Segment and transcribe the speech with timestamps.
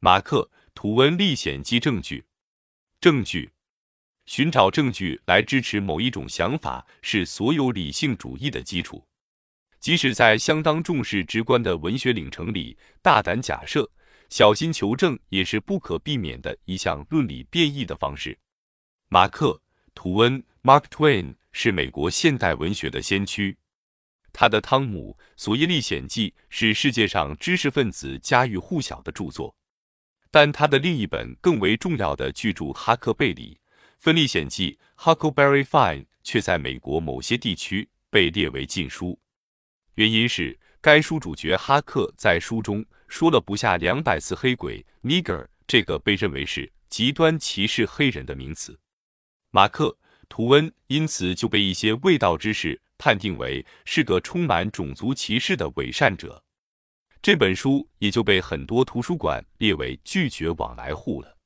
[0.00, 2.24] 马克《吐温历险记》证据，
[3.00, 3.50] 证据，
[4.26, 9.04] 寻找证据来支持某一种想法是所有理性主义的基础。
[9.80, 13.90] 即使在相当重视直观的文学领城里，大胆假设、
[14.30, 18.38] 小心求证也是不可避免的一项论理变异的方式。
[19.08, 19.46] 马克·
[19.96, 23.56] 吐温 （Mark Twain） 是美国现代文学的先驱。
[24.32, 29.56] 他的《汤姆·索耶历险记》是世界上知识分子家喻户晓的著作，
[30.30, 33.58] 但他的另一本更为重要的巨著《哈克贝里·
[33.98, 34.78] 芬历险记》
[35.16, 39.18] （Huckleberry Fine） 却在美国某些地区被列为禁书。
[39.94, 48.78] 原因是该书主角哈克在书中说了不下两百次“黑鬼 ”（nigger） 这个被认为是极端歧视黑人的名词。
[49.50, 49.86] 马克·
[50.28, 56.44] 吐温因此就被一些卫道之士判定为是个充满种族歧视的伪善者。
[57.20, 61.36] 这本书也就被很多图书馆列为拒绝往来户了。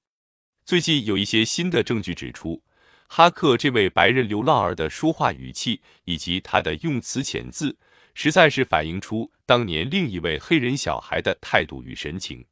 [0.65, 2.63] 最近有一些新的证据指出，
[3.09, 7.79] 哈克这位白人流浪儿的说话语气以及他的用词遣字。
[8.15, 12.45] 实在是反映出当年另一位黑人小孩的态度与神情。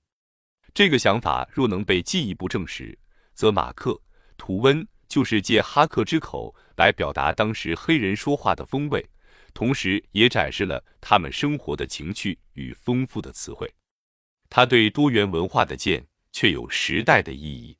[0.72, 2.98] 这个想法若能被进一步证实，
[3.34, 3.90] 则马克·
[4.38, 9.06] 吐温就是借哈克之口来表达当时黑人说话的风味，
[9.54, 13.72] 同时也展示了他们生活的情趣与丰富的词汇。
[14.48, 17.76] 他对多元文化的见，却有时代的意义。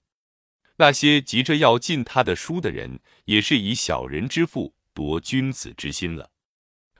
[0.77, 6.31] 那些急着要进他的书的人，也是以小人之腹夺君子之心了。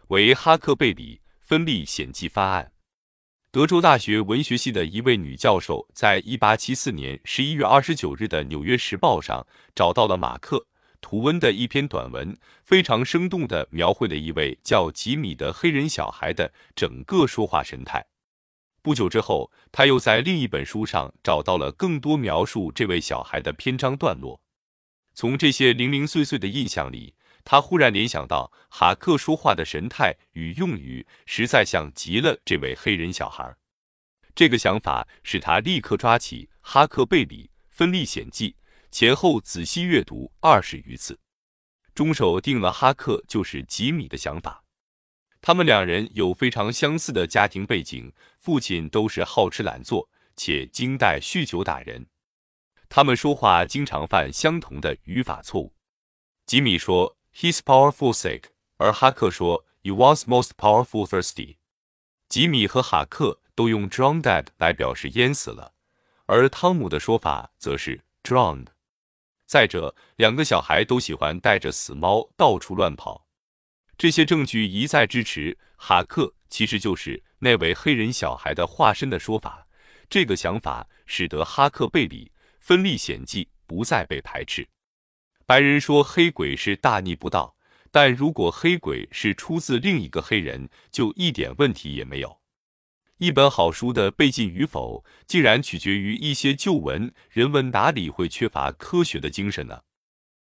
[0.09, 2.73] 为哈克贝里芬利险记发案。
[3.53, 10.57] 德州大学文学系的一位女教授，在一八七四年十一月二十九日的《纽约时报》上找到了马克·
[11.01, 18.07] 图温的一篇短文，非常生动地描绘了一位叫吉米的黑人小孩的整个说话神态。
[18.83, 24.41] 不久之后，他又在另一本书上找到了更多描述这位小孩的篇章段落。
[25.15, 33.55] 从这些零零碎碎的印象里，他忽然联想到，哈克说话的神态与用语，实在像极了这位黑人小孩。
[34.35, 38.51] 这个想法使他立刻抓起《哈克贝里芬历险记》，
[38.91, 41.19] 前后仔细阅读二十余次，
[41.95, 44.65] 中守定了哈克就是吉米的想法。
[45.41, 52.07] 他们两人有非常相似的家庭背景，父亲都是好吃懒做，且经带酗酒打人。
[52.89, 55.75] 他们说话经常犯相同的语法错误。
[56.47, 57.17] 吉米说。
[57.33, 58.47] He's powerful sick，
[58.77, 61.59] 而哈克说 You was most powerful thirsty。
[62.29, 65.75] 吉米和哈克都用 drowned 来表示淹死了，
[66.27, 68.67] 而汤姆的说法则是 drowned。
[69.51, 73.27] 再者，两个小孩都喜欢带着死猫到处乱跑。
[73.99, 79.67] 这些证据一再支持哈克其实就是那位黑人小孩的化身的说法。
[80.09, 84.69] 这个想法使得哈克贝里芬历险记不再被排斥。
[85.45, 87.57] 白人说黑鬼是大逆不道，
[87.91, 92.40] 但如果黑鬼是出自另一个黑人，就一点问题也没有。
[93.21, 97.13] 一本好书的被禁与否，竟然取决于一些旧闻。
[97.29, 99.81] 人文哪里会缺乏科学的精神呢？